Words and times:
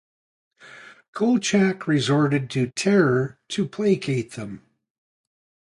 Kolchak 1.13 1.85
resorted 1.87 2.49
to 2.49 2.71
terror 2.71 3.37
to 3.49 3.67
placate 3.67 4.31
them. 4.31 4.65